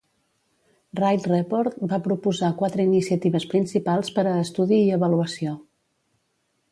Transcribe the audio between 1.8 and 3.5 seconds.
va proposar quatre iniciatives